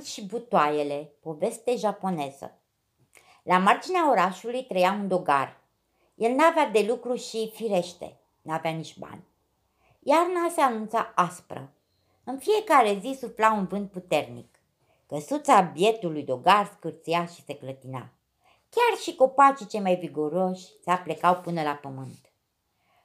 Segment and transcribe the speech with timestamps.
[0.00, 2.58] și butoaiele, poveste japoneză.
[3.42, 5.60] La marginea orașului trăia un dogar.
[6.14, 9.24] El n-avea de lucru și, firește, n-avea nici bani.
[9.98, 11.72] Iarna se anunța aspră.
[12.24, 14.60] În fiecare zi sufla un vânt puternic.
[15.06, 18.10] Căsuța bietului dogar scârția și se clătina.
[18.68, 22.32] Chiar și copacii cei mai vigoroși se aplecau până la pământ.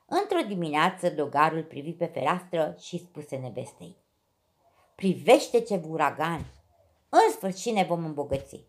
[0.05, 3.95] Într-o dimineață, dogarul privi pe fereastră și spuse nevestei.
[4.95, 6.45] Privește ce uragan!
[7.09, 8.65] În sfârșit ne vom îmbogăți.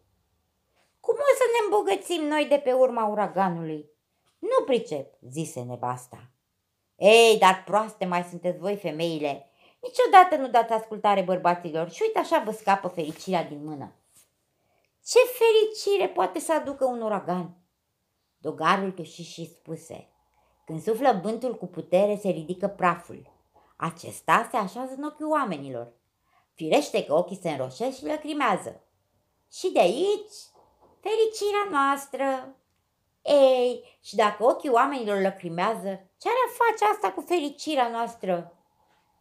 [1.00, 3.90] Cum o să ne îmbogățim noi de pe urma uraganului?
[4.38, 6.30] Nu pricep, zise nevasta.
[6.96, 9.50] Ei, dar proaste mai sunteți voi femeile.
[9.80, 13.92] Niciodată nu dați ascultare bărbaților și uite așa vă scapă fericirea din mână.
[15.04, 17.56] Ce fericire poate să aducă un uragan?
[18.38, 20.08] Dogarul tuși și spuse.
[20.64, 23.32] Când suflă vântul cu putere, se ridică praful.
[23.76, 25.92] Acesta se așează în ochii oamenilor.
[26.58, 28.80] Firește că ochii se înroșesc și lăcrimează.
[29.52, 30.34] Și de aici,
[31.00, 32.56] fericirea noastră.
[33.22, 38.52] Ei, și dacă ochii oamenilor lăcrimează, ce ar face asta cu fericirea noastră?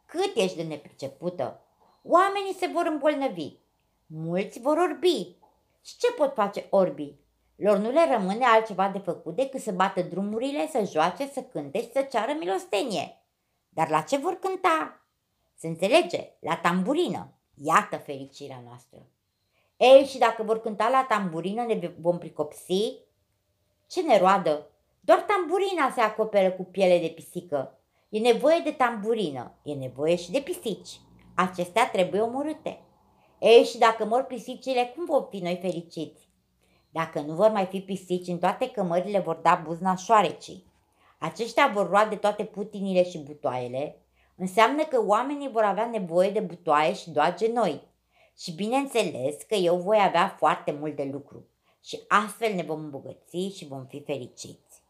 [0.06, 1.62] Cât ești de nepricepută?
[2.04, 3.58] Oamenii se vor îmbolnăvi.
[4.06, 5.36] Mulți vor orbi.
[5.82, 7.20] Și ce pot face orbii?
[7.56, 11.82] Lor nu le rămâne altceva de făcut decât să bată drumurile, să joace, să cânte
[11.82, 13.22] și să ceară milostenie.
[13.70, 15.02] Dar la ce vor cânta?
[15.60, 17.34] Se înțelege, la tamburină.
[17.54, 19.06] Iată fericirea noastră.
[19.78, 22.94] Ei, și dacă vor cânta la tamburină, ne vom pricopsi?
[23.88, 24.70] Ce ne roadă?
[25.00, 27.80] Doar tamburina se acoperă cu piele de pisică.
[28.10, 31.00] E nevoie de tamburină, e nevoie și de pisici.
[31.36, 32.82] Acestea trebuie omorâte.
[33.40, 36.30] Ei, și dacă mor pisicile, cum vom fi noi fericiți?
[36.90, 40.66] Dacă nu vor mai fi pisici, în toate cămările vor da buzna șoarecii.
[41.18, 44.02] Aceștia vor roade toate putinile și butoaiele.
[44.40, 47.82] Înseamnă că oamenii vor avea nevoie de butoaie și doage noi.
[48.38, 51.48] Și bineînțeles că eu voi avea foarte mult de lucru.
[51.84, 54.82] Și astfel ne vom îmbogăți și vom fi fericiți.